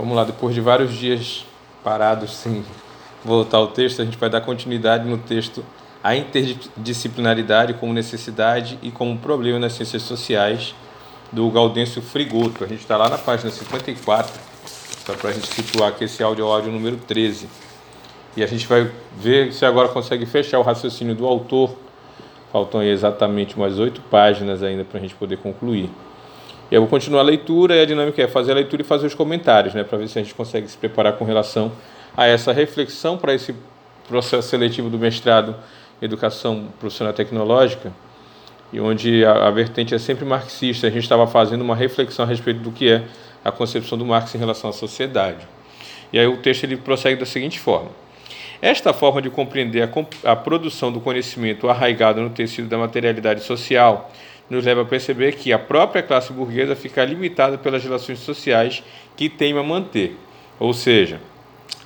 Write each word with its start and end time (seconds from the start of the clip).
Vamos 0.00 0.16
lá, 0.16 0.24
depois 0.24 0.54
de 0.54 0.62
vários 0.62 0.94
dias 0.94 1.44
parados 1.84 2.30
sem 2.30 2.64
voltar 3.22 3.58
ao 3.58 3.66
texto, 3.66 4.00
a 4.00 4.04
gente 4.06 4.16
vai 4.16 4.30
dar 4.30 4.40
continuidade 4.40 5.06
no 5.06 5.18
texto 5.18 5.62
a 6.02 6.16
interdisciplinaridade 6.16 7.74
como 7.74 7.92
necessidade 7.92 8.78
e 8.82 8.90
como 8.90 9.18
problema 9.18 9.58
nas 9.58 9.74
ciências 9.74 10.00
sociais 10.04 10.74
do 11.30 11.50
Gaudêncio 11.50 12.00
Frigoto. 12.00 12.64
A 12.64 12.66
gente 12.66 12.80
está 12.80 12.96
lá 12.96 13.10
na 13.10 13.18
página 13.18 13.50
54, 13.50 14.40
só 15.04 15.12
para 15.12 15.28
a 15.28 15.32
gente 15.34 15.48
situar 15.48 15.92
que 15.92 16.04
esse 16.04 16.22
áudio 16.22 16.46
é 16.46 16.48
o 16.48 16.50
áudio 16.50 16.72
número 16.72 16.96
13. 16.96 17.46
E 18.38 18.42
a 18.42 18.46
gente 18.46 18.66
vai 18.66 18.90
ver 19.18 19.52
se 19.52 19.66
agora 19.66 19.90
consegue 19.90 20.24
fechar 20.24 20.60
o 20.60 20.62
raciocínio 20.62 21.14
do 21.14 21.26
autor. 21.26 21.76
Faltam 22.50 22.82
exatamente 22.82 23.54
umas 23.54 23.78
oito 23.78 24.00
páginas 24.10 24.62
ainda 24.62 24.82
para 24.82 24.96
a 24.96 25.02
gente 25.02 25.14
poder 25.14 25.36
concluir. 25.36 25.90
Eu 26.70 26.82
vou 26.82 26.88
continuar 26.88 27.22
a 27.22 27.24
leitura 27.24 27.74
e 27.74 27.82
a 27.82 27.84
dinâmica 27.84 28.22
é 28.22 28.28
fazer 28.28 28.52
a 28.52 28.54
leitura 28.54 28.82
e 28.82 28.84
fazer 28.84 29.04
os 29.04 29.14
comentários, 29.14 29.74
né, 29.74 29.82
para 29.82 29.98
ver 29.98 30.06
se 30.06 30.18
a 30.18 30.22
gente 30.22 30.32
consegue 30.32 30.68
se 30.68 30.76
preparar 30.76 31.14
com 31.14 31.24
relação 31.24 31.72
a 32.16 32.26
essa 32.26 32.52
reflexão 32.52 33.18
para 33.18 33.34
esse 33.34 33.52
processo 34.06 34.48
seletivo 34.48 34.88
do 34.88 34.96
mestrado 34.96 35.56
em 36.00 36.04
Educação 36.04 36.68
Profissional 36.78 37.12
Tecnológica, 37.12 37.92
e 38.72 38.80
onde 38.80 39.24
a, 39.24 39.48
a 39.48 39.50
vertente 39.50 39.96
é 39.96 39.98
sempre 39.98 40.24
marxista. 40.24 40.86
A 40.86 40.90
gente 40.90 41.02
estava 41.02 41.26
fazendo 41.26 41.62
uma 41.62 41.74
reflexão 41.74 42.24
a 42.24 42.28
respeito 42.28 42.60
do 42.60 42.70
que 42.70 42.88
é 42.88 43.02
a 43.44 43.50
concepção 43.50 43.98
do 43.98 44.06
Marx 44.06 44.32
em 44.36 44.38
relação 44.38 44.70
à 44.70 44.72
sociedade. 44.72 45.46
E 46.12 46.20
aí 46.20 46.26
o 46.28 46.36
texto 46.36 46.64
ele 46.64 46.76
prossegue 46.76 47.18
da 47.18 47.26
seguinte 47.26 47.58
forma: 47.58 47.90
esta 48.62 48.92
forma 48.92 49.20
de 49.20 49.28
compreender 49.28 49.82
a, 49.82 50.30
a 50.30 50.36
produção 50.36 50.92
do 50.92 51.00
conhecimento 51.00 51.68
arraigado 51.68 52.20
no 52.20 52.30
tecido 52.30 52.68
da 52.68 52.78
materialidade 52.78 53.42
social 53.42 54.10
nos 54.50 54.64
leva 54.64 54.82
a 54.82 54.84
perceber 54.84 55.36
que 55.36 55.52
a 55.52 55.58
própria 55.58 56.02
classe 56.02 56.32
burguesa 56.32 56.74
fica 56.74 57.04
limitada 57.04 57.56
pelas 57.56 57.82
relações 57.82 58.18
sociais 58.18 58.82
que 59.16 59.28
teima 59.28 59.62
manter. 59.62 60.16
Ou 60.58 60.74
seja, 60.74 61.20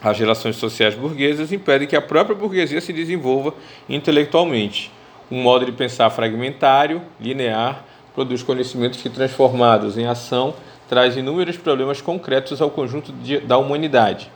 as 0.02 0.18
relações 0.18 0.56
sociais 0.56 0.94
burguesas 0.94 1.52
impedem 1.52 1.86
que 1.86 1.94
a 1.94 2.00
própria 2.02 2.34
burguesia 2.34 2.80
se 2.80 2.92
desenvolva 2.92 3.54
intelectualmente. 3.88 4.90
Um 5.30 5.42
modo 5.42 5.66
de 5.66 5.72
pensar 5.72 6.08
fragmentário, 6.10 7.02
linear, 7.20 7.84
produz 8.14 8.42
conhecimentos 8.42 9.02
que, 9.02 9.10
transformados 9.10 9.98
em 9.98 10.06
ação, 10.06 10.54
traz 10.88 11.16
inúmeros 11.16 11.56
problemas 11.56 12.00
concretos 12.00 12.62
ao 12.62 12.70
conjunto 12.70 13.12
de, 13.12 13.40
da 13.40 13.58
humanidade. 13.58 14.30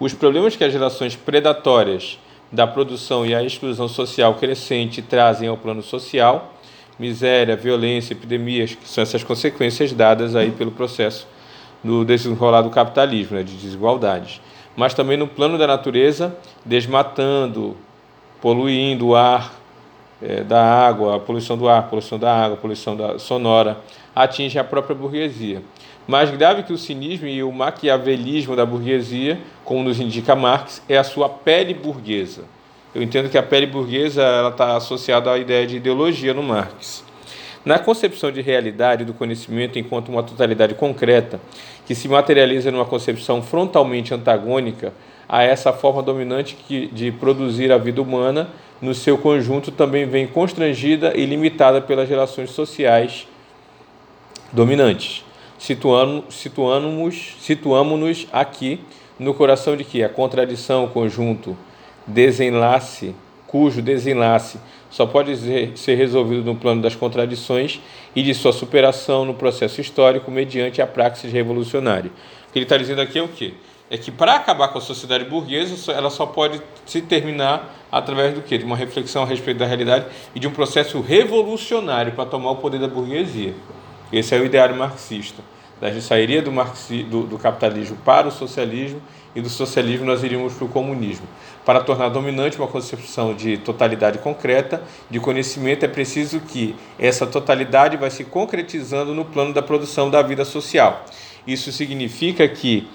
Os 0.00 0.14
problemas 0.14 0.56
que 0.56 0.64
as 0.64 0.72
relações 0.72 1.16
predatórias 1.16 2.18
da 2.50 2.66
produção 2.66 3.26
e 3.26 3.34
a 3.34 3.42
exclusão 3.42 3.88
social 3.88 4.34
crescente 4.34 5.02
trazem 5.02 5.48
ao 5.48 5.56
plano 5.56 5.82
social 5.82 6.54
miséria, 6.98 7.56
violência, 7.56 8.12
epidemias, 8.12 8.74
que 8.74 8.88
são 8.88 9.02
essas 9.02 9.22
consequências 9.22 9.92
dadas 9.92 10.34
aí 10.34 10.50
pelo 10.50 10.72
processo 10.72 11.26
do 11.82 12.04
desenrolar 12.04 12.62
do 12.62 12.70
capitalismo, 12.70 13.36
né, 13.36 13.42
de 13.42 13.54
desigualdades. 13.54 14.40
Mas 14.76 14.94
também 14.94 15.16
no 15.16 15.28
plano 15.28 15.56
da 15.56 15.66
natureza, 15.66 16.36
desmatando, 16.64 17.76
poluindo 18.40 19.08
o 19.08 19.16
ar 19.16 19.54
é, 20.20 20.42
da 20.42 20.62
água, 20.62 21.16
a 21.16 21.20
poluição 21.20 21.56
do 21.56 21.68
ar, 21.68 21.88
poluição 21.88 22.18
da 22.18 22.44
água, 22.44 22.56
poluição 22.56 22.96
da 22.96 23.18
sonora, 23.18 23.78
atinge 24.14 24.58
a 24.58 24.64
própria 24.64 24.94
burguesia. 24.94 25.62
Mais 26.06 26.30
grave 26.30 26.62
que 26.62 26.72
o 26.72 26.78
cinismo 26.78 27.28
e 27.28 27.42
o 27.42 27.52
maquiavelismo 27.52 28.56
da 28.56 28.64
burguesia, 28.64 29.38
como 29.64 29.84
nos 29.84 30.00
indica 30.00 30.34
Marx, 30.34 30.82
é 30.88 30.96
a 30.96 31.04
sua 31.04 31.28
pele 31.28 31.74
burguesa 31.74 32.44
eu 32.94 33.02
entendo 33.02 33.28
que 33.28 33.36
a 33.36 33.42
pele 33.42 33.66
burguesa 33.66 34.48
está 34.50 34.76
associada 34.76 35.30
à 35.30 35.38
ideia 35.38 35.66
de 35.66 35.76
ideologia 35.76 36.32
no 36.32 36.42
Marx. 36.42 37.04
Na 37.64 37.78
concepção 37.78 38.32
de 38.32 38.40
realidade 38.40 39.04
do 39.04 39.12
conhecimento 39.12 39.78
enquanto 39.78 40.08
uma 40.08 40.22
totalidade 40.22 40.74
concreta, 40.74 41.38
que 41.86 41.94
se 41.94 42.08
materializa 42.08 42.70
numa 42.70 42.86
concepção 42.86 43.42
frontalmente 43.42 44.14
antagônica 44.14 44.92
a 45.28 45.42
essa 45.42 45.72
forma 45.72 46.02
dominante 46.02 46.56
de 46.90 47.12
produzir 47.12 47.70
a 47.70 47.76
vida 47.76 48.00
humana, 48.00 48.48
no 48.80 48.94
seu 48.94 49.18
conjunto 49.18 49.70
também 49.70 50.06
vem 50.06 50.26
constrangida 50.26 51.12
e 51.14 51.26
limitada 51.26 51.80
pelas 51.80 52.08
relações 52.08 52.50
sociais 52.50 53.26
dominantes. 54.52 55.24
Situamos-nos 55.58 57.36
situamos 57.40 58.26
aqui 58.32 58.80
no 59.18 59.34
coração 59.34 59.76
de 59.76 59.84
que 59.84 60.02
a 60.02 60.08
contradição, 60.08 60.84
o 60.84 60.88
conjunto, 60.88 61.56
desenlace, 62.08 63.14
cujo 63.46 63.80
desenlace 63.80 64.58
só 64.90 65.06
pode 65.06 65.36
ser 65.76 65.94
resolvido 65.94 66.44
no 66.44 66.56
plano 66.56 66.80
das 66.80 66.96
contradições 66.96 67.80
e 68.16 68.22
de 68.22 68.34
sua 68.34 68.52
superação 68.52 69.24
no 69.24 69.34
processo 69.34 69.80
histórico 69.80 70.30
mediante 70.30 70.80
a 70.80 70.86
praxis 70.86 71.32
revolucionária. 71.32 72.10
O 72.48 72.52
que 72.52 72.58
ele 72.58 72.64
está 72.64 72.76
dizendo 72.76 73.00
aqui 73.00 73.18
é 73.18 73.22
o 73.22 73.28
quê? 73.28 73.54
É 73.90 73.96
que 73.96 74.10
para 74.10 74.34
acabar 74.34 74.68
com 74.68 74.78
a 74.78 74.80
sociedade 74.80 75.24
burguesa, 75.24 75.92
ela 75.92 76.10
só 76.10 76.26
pode 76.26 76.60
se 76.84 77.00
terminar 77.00 77.74
através 77.90 78.34
do 78.34 78.42
quê? 78.42 78.58
De 78.58 78.64
uma 78.64 78.76
reflexão 78.76 79.22
a 79.22 79.26
respeito 79.26 79.58
da 79.58 79.66
realidade 79.66 80.06
e 80.34 80.40
de 80.40 80.46
um 80.46 80.50
processo 80.50 81.00
revolucionário 81.00 82.12
para 82.12 82.26
tomar 82.26 82.50
o 82.50 82.56
poder 82.56 82.80
da 82.80 82.88
burguesia. 82.88 83.54
Esse 84.12 84.34
é 84.34 84.40
o 84.40 84.44
ideário 84.44 84.76
marxista. 84.76 85.42
A 85.80 85.90
gente 85.90 86.02
sairia 86.02 86.42
do, 86.42 86.50
marxi, 86.50 87.04
do, 87.04 87.22
do 87.22 87.38
capitalismo 87.38 87.96
para 88.04 88.26
o 88.26 88.30
socialismo 88.30 89.00
e 89.34 89.40
do 89.40 89.48
socialismo 89.48 90.04
nós 90.04 90.24
iríamos 90.24 90.54
para 90.54 90.64
o 90.64 90.68
comunismo. 90.68 91.26
Para 91.64 91.80
tornar 91.80 92.08
dominante 92.08 92.58
uma 92.58 92.66
concepção 92.66 93.34
de 93.34 93.58
totalidade 93.58 94.18
concreta, 94.18 94.82
de 95.08 95.20
conhecimento, 95.20 95.84
é 95.84 95.88
preciso 95.88 96.40
que 96.40 96.74
essa 96.98 97.26
totalidade 97.26 97.96
vai 97.96 98.10
se 98.10 98.24
concretizando 98.24 99.14
no 99.14 99.24
plano 99.24 99.52
da 99.52 99.62
produção 99.62 100.10
da 100.10 100.20
vida 100.22 100.44
social. 100.44 101.04
Isso 101.46 101.70
significa 101.70 102.48
que 102.48 102.88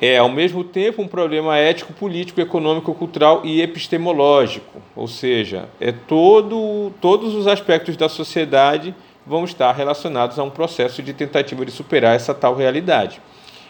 é 0.00 0.18
ao 0.18 0.28
mesmo 0.28 0.64
tempo 0.64 1.00
um 1.00 1.06
problema 1.06 1.56
ético, 1.56 1.92
político, 1.92 2.40
econômico, 2.40 2.92
cultural 2.92 3.42
e 3.44 3.62
epistemológico, 3.62 4.82
ou 4.96 5.06
seja, 5.06 5.68
é 5.80 5.92
todo, 5.92 6.92
todos 7.00 7.34
os 7.34 7.46
aspectos 7.46 7.96
da 7.96 8.08
sociedade 8.08 8.94
vão 9.26 9.44
estar 9.44 9.72
relacionados 9.72 10.38
a 10.38 10.42
um 10.42 10.50
processo 10.50 11.02
de 11.02 11.12
tentativa 11.12 11.64
de 11.64 11.70
superar 11.70 12.14
essa 12.14 12.34
tal 12.34 12.54
realidade. 12.54 13.20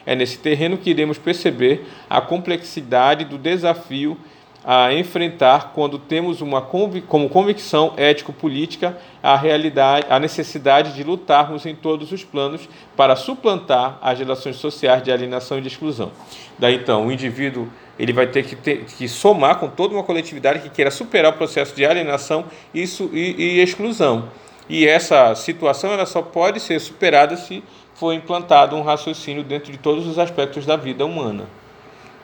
É 0.05 0.15
nesse 0.15 0.39
terreno 0.39 0.77
que 0.77 0.91
iremos 0.91 1.19
perceber 1.19 1.87
a 2.09 2.21
complexidade 2.21 3.25
do 3.25 3.39
desafio 3.39 4.17
a 4.65 4.93
enfrentar 4.93 5.73
quando 5.75 5.99
temos 5.99 6.41
uma 6.41 6.61
convic 6.61 7.07
como 7.09 7.29
convicção 7.29 7.95
ético-política 7.97 8.97
a 9.23 9.37
realidade, 9.37 10.07
a 10.09 10.21
necessidade 10.21 10.95
de 10.95 11.03
lutarmos 11.03 11.67
em 11.67 11.75
todos 11.75 12.13
os 12.13 12.23
planos 12.23 12.69
para 12.97 13.17
suplantar 13.17 13.99
as 14.01 14.19
relações 14.19 14.57
sociais 14.57 15.03
de 15.03 15.11
alienação 15.11 15.59
e 15.59 15.61
de 15.61 15.69
exclusão. 15.69 16.13
Daí 16.59 16.77
então, 16.77 17.07
o 17.07 17.13
indivíduo 17.13 17.69
ele 17.99 18.13
vai 18.13 18.27
ter 18.27 18.45
que, 18.45 18.57
ter 18.57 18.85
que 18.85 19.09
somar 19.09 19.59
com 19.59 19.69
toda 19.69 19.95
uma 19.95 20.03
coletividade 20.05 20.61
que 20.61 20.71
queira 20.71 20.91
superar 20.91 21.33
o 21.33 21.37
processo 21.37 21.75
de 21.75 21.85
alienação 21.85 22.45
isso, 22.73 23.11
e, 23.13 23.35
e 23.39 23.61
exclusão. 23.61 24.29
E 24.69 24.87
essa 24.87 25.35
situação 25.35 25.93
ela 25.93 26.07
só 26.07 26.23
pode 26.23 26.61
ser 26.61 26.81
superada 26.81 27.37
se 27.37 27.63
foi 27.95 28.15
implantado 28.15 28.77
um 28.77 28.83
raciocínio 28.83 29.43
dentro 29.43 29.71
de 29.71 29.79
todos 29.79 30.07
os 30.07 30.19
aspectos 30.19 30.65
da 30.65 30.77
vida 30.77 31.05
humana. 31.05 31.45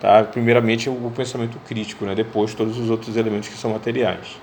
Tá? 0.01 0.23
Primeiramente, 0.23 0.89
o 0.89 1.13
pensamento 1.15 1.59
crítico, 1.67 2.05
né? 2.05 2.15
depois, 2.15 2.55
todos 2.55 2.79
os 2.79 2.89
outros 2.89 3.17
elementos 3.17 3.49
que 3.49 3.57
são 3.57 3.73
materiais. 3.73 4.41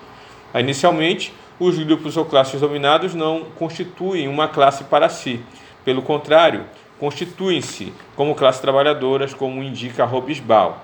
Inicialmente, 0.53 1.33
os 1.59 1.77
grupos 1.79 2.17
ou 2.17 2.25
classes 2.25 2.59
dominados 2.59 3.13
não 3.13 3.45
constituem 3.55 4.27
uma 4.27 4.47
classe 4.47 4.83
para 4.85 5.07
si. 5.07 5.39
Pelo 5.85 6.01
contrário, 6.01 6.65
constituem-se 6.99 7.93
como 8.15 8.35
classes 8.35 8.61
trabalhadoras, 8.61 9.33
como 9.33 9.63
indica 9.63 10.03
Robesbal. 10.03 10.83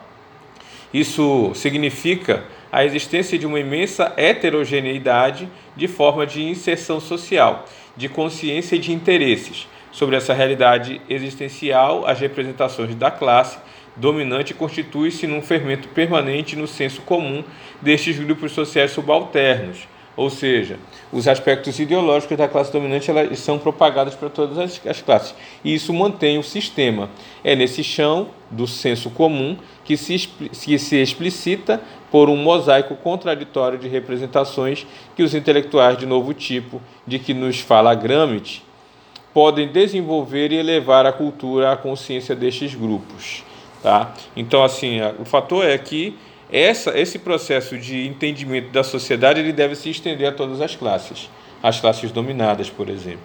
Isso 0.94 1.52
significa 1.56 2.44
a 2.72 2.86
existência 2.86 3.38
de 3.38 3.46
uma 3.46 3.60
imensa 3.60 4.14
heterogeneidade 4.18 5.50
de 5.76 5.88
forma 5.88 6.26
de 6.26 6.44
inserção 6.44 7.00
social, 7.00 7.66
de 7.96 8.10
consciência 8.10 8.76
e 8.76 8.80
de 8.80 8.92
interesses, 8.92 9.68
Sobre 9.92 10.16
essa 10.16 10.34
realidade 10.34 11.02
existencial, 11.10 12.08
as 12.08 12.20
representações 12.20 12.96
da 12.96 13.12
classe 13.12 13.60
dominante 13.96 14.54
constituem-se 14.54 15.28
num 15.28 15.42
fermento 15.42 15.90
permanente 15.90 16.56
no 16.56 16.66
senso 16.66 17.02
comum 17.02 17.44
destes 17.82 18.18
grupos 18.18 18.54
sociais 18.54 18.92
subalternos, 18.92 19.88
ou 20.22 20.30
seja, 20.30 20.78
os 21.12 21.28
aspectos 21.28 21.80
ideológicos 21.80 22.38
da 22.38 22.48
classe 22.48 22.72
dominante 22.72 23.10
elas 23.10 23.40
são 23.40 23.58
propagados 23.58 24.14
para 24.14 24.30
todas 24.30 24.56
as, 24.60 24.80
as, 24.86 25.02
classes. 25.02 25.34
E 25.64 25.74
isso 25.74 25.92
mantém 25.92 26.38
o 26.38 26.44
sistema. 26.44 27.10
É 27.44 27.56
nesse 27.56 27.84
chão 27.84 28.28
do 28.52 28.68
senso 28.68 29.10
comum 29.10 29.58
que 29.84 29.98
se, 29.98 30.16
que 30.18 30.78
se 30.78 30.96
explicita 30.96 31.82
por 32.12 32.30
um 32.30 32.38
mosaico 32.38 32.96
contraditório 32.98 33.80
de 33.80 33.88
representações 33.88 34.86
que 35.16 35.24
os 35.24 35.34
intelectuais 35.34 35.98
de 35.98 36.06
novo 36.06 36.36
tipo, 36.36 36.80
de 37.08 37.18
que 37.18 37.34
nos 37.34 37.60
fala 37.60 37.96
Gramsci, 37.96 38.62
podem 39.34 39.68
desenvolver 39.68 40.52
e 40.52 40.58
elevar 40.58 41.08
a 41.08 41.12
cultura 41.12 41.72
à 41.72 41.78
consciência 41.78 42.36
destes 42.36 42.76
grupos. 42.76 43.44
Tá? 43.82 44.14
Então, 44.36 44.64
assim, 44.64 45.00
o 45.18 45.26
fator 45.26 45.66
é 45.66 45.76
que 45.80 46.16
essa, 46.52 47.00
esse 47.00 47.18
processo 47.18 47.78
de 47.78 48.06
entendimento 48.06 48.70
da 48.72 48.84
sociedade 48.84 49.40
ele 49.40 49.54
deve 49.54 49.76
se 49.76 49.90
estender 49.90 50.28
a 50.28 50.32
todas 50.32 50.60
as 50.60 50.76
classes, 50.76 51.30
as 51.64 51.80
classes 51.80 52.12
dominadas, 52.12 52.70
por 52.70 52.90
exemplo. 52.90 53.22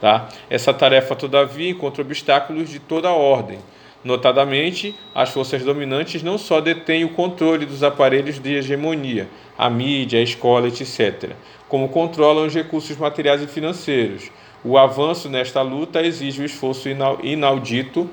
Tá? 0.00 0.28
Essa 0.48 0.72
tarefa, 0.72 1.14
todavia, 1.14 1.70
encontra 1.70 2.02
obstáculos 2.02 2.70
de 2.70 2.78
toda 2.78 3.08
a 3.08 3.12
ordem. 3.12 3.58
Notadamente, 4.04 4.94
as 5.14 5.30
forças 5.30 5.64
dominantes 5.64 6.22
não 6.22 6.38
só 6.38 6.60
detêm 6.60 7.04
o 7.04 7.10
controle 7.10 7.66
dos 7.66 7.82
aparelhos 7.82 8.38
de 8.38 8.54
hegemonia, 8.54 9.28
a 9.58 9.68
mídia, 9.68 10.20
a 10.20 10.22
escola, 10.22 10.68
etc., 10.68 11.32
como 11.68 11.88
controlam 11.88 12.46
os 12.46 12.54
recursos 12.54 12.96
materiais 12.96 13.42
e 13.42 13.46
financeiros. 13.46 14.30
O 14.64 14.78
avanço 14.78 15.28
nesta 15.28 15.60
luta 15.60 16.00
exige 16.02 16.42
o 16.42 16.44
esforço 16.44 16.88
inaudito 17.22 18.08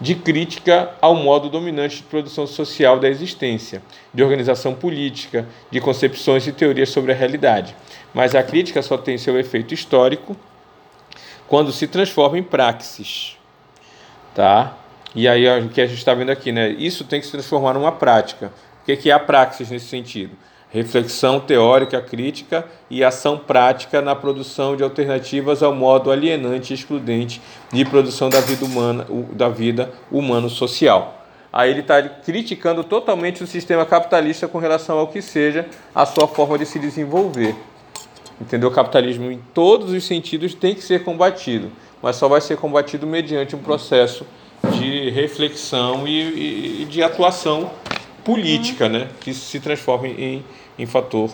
de 0.00 0.14
crítica 0.14 0.90
ao 1.00 1.14
modo 1.14 1.48
dominante 1.48 1.96
de 1.96 2.02
produção 2.02 2.46
social 2.46 2.98
da 2.98 3.08
existência, 3.08 3.82
de 4.12 4.22
organização 4.22 4.74
política, 4.74 5.46
de 5.70 5.80
concepções 5.80 6.46
e 6.46 6.52
teorias 6.52 6.90
sobre 6.90 7.12
a 7.12 7.14
realidade. 7.14 7.74
Mas 8.12 8.34
a 8.34 8.42
crítica 8.42 8.82
só 8.82 8.98
tem 8.98 9.16
seu 9.16 9.38
efeito 9.38 9.72
histórico 9.72 10.36
quando 11.48 11.72
se 11.72 11.86
transforma 11.86 12.38
em 12.38 12.42
praxis. 12.42 13.36
Tá? 14.34 14.76
E 15.14 15.26
aí 15.26 15.48
o 15.60 15.68
que 15.70 15.80
a 15.80 15.86
gente 15.86 15.98
está 15.98 16.12
vendo 16.12 16.30
aqui, 16.30 16.52
né? 16.52 16.68
Isso 16.68 17.04
tem 17.04 17.20
que 17.20 17.26
se 17.26 17.32
transformar 17.32 17.72
numa 17.72 17.92
prática. 17.92 18.52
O 18.82 18.84
que 18.84 19.10
é 19.10 19.12
a 19.12 19.18
praxis 19.18 19.70
nesse 19.70 19.86
sentido? 19.86 20.36
Reflexão 20.76 21.40
teórica 21.40 22.02
crítica 22.02 22.66
e 22.90 23.02
ação 23.02 23.38
prática 23.38 24.02
na 24.02 24.14
produção 24.14 24.76
de 24.76 24.82
alternativas 24.82 25.62
ao 25.62 25.74
modo 25.74 26.10
alienante 26.10 26.72
e 26.72 26.76
excludente 26.76 27.40
de 27.72 27.84
produção 27.84 28.28
da 28.28 28.40
vida 28.40 28.64
humana, 28.64 29.06
da 29.32 29.48
vida 29.48 29.90
humano-social. 30.10 31.24
Aí 31.50 31.70
ele 31.70 31.80
está 31.80 32.02
criticando 32.02 32.84
totalmente 32.84 33.42
o 33.42 33.46
sistema 33.46 33.86
capitalista 33.86 34.46
com 34.46 34.58
relação 34.58 34.98
ao 34.98 35.08
que 35.08 35.22
seja 35.22 35.64
a 35.94 36.04
sua 36.04 36.28
forma 36.28 36.58
de 36.58 36.66
se 36.66 36.78
desenvolver. 36.78 37.54
Entendeu? 38.38 38.68
O 38.68 38.72
capitalismo 38.72 39.30
em 39.30 39.40
todos 39.54 39.92
os 39.92 40.04
sentidos 40.04 40.52
tem 40.52 40.74
que 40.74 40.82
ser 40.82 41.02
combatido, 41.04 41.72
mas 42.02 42.16
só 42.16 42.28
vai 42.28 42.42
ser 42.42 42.58
combatido 42.58 43.06
mediante 43.06 43.56
um 43.56 43.60
processo 43.60 44.26
de 44.78 45.08
reflexão 45.08 46.06
e, 46.06 46.82
e 46.82 46.84
de 46.84 47.02
atuação 47.02 47.70
política, 48.26 48.88
né? 48.88 49.08
que 49.20 49.32
se 49.32 49.60
transforme 49.60 50.10
em 50.18 50.44
em 50.78 50.86
fator 50.86 51.30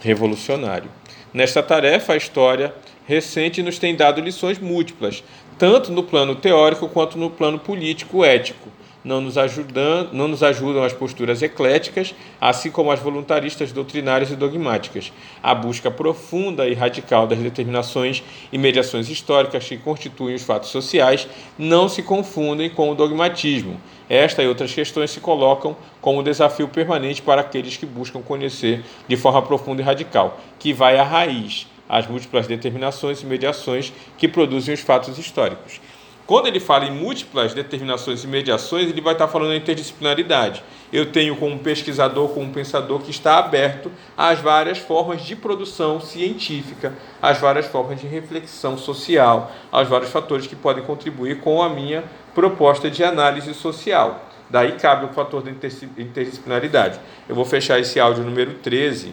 revolucionário. 0.00 0.90
Nesta 1.32 1.62
tarefa, 1.62 2.12
a 2.12 2.16
história 2.16 2.74
recente 3.06 3.62
nos 3.62 3.78
tem 3.78 3.96
dado 3.96 4.20
lições 4.20 4.58
múltiplas, 4.58 5.24
tanto 5.58 5.90
no 5.90 6.02
plano 6.02 6.34
teórico 6.34 6.88
quanto 6.88 7.18
no 7.18 7.30
plano 7.30 7.58
político-ético. 7.58 8.68
Não 9.04 9.20
nos, 9.20 9.36
ajudam, 9.36 10.08
não 10.12 10.28
nos 10.28 10.42
ajudam 10.42 10.84
as 10.84 10.92
posturas 10.92 11.42
ecléticas, 11.42 12.14
assim 12.40 12.70
como 12.70 12.92
as 12.92 13.00
voluntaristas 13.00 13.72
doutrinárias 13.72 14.30
e 14.30 14.36
dogmáticas. 14.36 15.12
A 15.42 15.54
busca 15.54 15.90
profunda 15.90 16.68
e 16.68 16.74
radical 16.74 17.26
das 17.26 17.38
determinações 17.38 18.22
e 18.52 18.58
mediações 18.58 19.08
históricas 19.08 19.66
que 19.66 19.76
constituem 19.76 20.36
os 20.36 20.42
fatos 20.42 20.70
sociais 20.70 21.26
não 21.58 21.88
se 21.88 22.02
confundem 22.02 22.70
com 22.70 22.90
o 22.90 22.94
dogmatismo, 22.94 23.80
esta 24.12 24.42
e 24.42 24.46
outras 24.46 24.74
questões 24.74 25.10
se 25.10 25.20
colocam 25.20 25.74
como 25.98 26.22
desafio 26.22 26.68
permanente 26.68 27.22
para 27.22 27.40
aqueles 27.40 27.78
que 27.78 27.86
buscam 27.86 28.20
conhecer 28.20 28.84
de 29.08 29.16
forma 29.16 29.40
profunda 29.40 29.80
e 29.80 29.84
radical, 29.84 30.38
que 30.58 30.70
vai 30.72 30.98
à 30.98 31.02
raiz, 31.02 31.66
às 31.88 32.06
múltiplas 32.06 32.46
determinações 32.46 33.22
e 33.22 33.26
mediações 33.26 33.90
que 34.18 34.28
produzem 34.28 34.74
os 34.74 34.80
fatos 34.80 35.18
históricos. 35.18 35.80
Quando 36.26 36.46
ele 36.46 36.60
fala 36.60 36.84
em 36.84 36.90
múltiplas 36.92 37.52
determinações 37.52 38.22
e 38.22 38.28
mediações, 38.28 38.88
ele 38.88 39.00
vai 39.00 39.12
estar 39.12 39.26
falando 39.26 39.50
da 39.50 39.56
interdisciplinaridade. 39.56 40.62
Eu 40.92 41.10
tenho 41.10 41.36
como 41.36 41.58
pesquisador, 41.58 42.28
como 42.28 42.52
pensador 42.52 43.00
que 43.00 43.10
está 43.10 43.38
aberto 43.38 43.90
às 44.16 44.38
várias 44.38 44.78
formas 44.78 45.22
de 45.22 45.34
produção 45.34 46.00
científica, 46.00 46.92
às 47.20 47.38
várias 47.38 47.66
formas 47.66 48.00
de 48.00 48.06
reflexão 48.06 48.78
social, 48.78 49.50
aos 49.70 49.88
vários 49.88 50.10
fatores 50.10 50.46
que 50.46 50.54
podem 50.54 50.84
contribuir 50.84 51.40
com 51.40 51.60
a 51.62 51.68
minha 51.68 52.04
proposta 52.34 52.90
de 52.90 53.02
análise 53.02 53.52
social. 53.54 54.28
Daí 54.48 54.72
cabe 54.72 55.06
o 55.06 55.08
fator 55.08 55.42
da 55.42 55.50
interdisciplinaridade. 55.50 57.00
Eu 57.28 57.34
vou 57.34 57.44
fechar 57.44 57.80
esse 57.80 57.98
áudio 57.98 58.22
número 58.22 58.54
13 58.54 59.12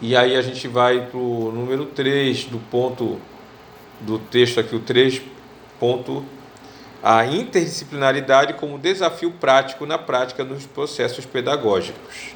e 0.00 0.14
aí 0.14 0.36
a 0.36 0.42
gente 0.42 0.68
vai 0.68 1.06
para 1.06 1.18
o 1.18 1.50
número 1.50 1.86
3 1.86 2.44
do 2.44 2.58
ponto 2.58 3.18
do 4.00 4.18
texto 4.18 4.60
aqui, 4.60 4.76
o 4.76 4.80
3 4.80 5.22
ponto 5.78 6.24
a 7.02 7.24
interdisciplinaridade 7.24 8.54
como 8.54 8.78
desafio 8.78 9.30
prático 9.30 9.86
na 9.86 9.98
prática 9.98 10.44
dos 10.44 10.66
processos 10.66 11.24
pedagógicos. 11.24 12.34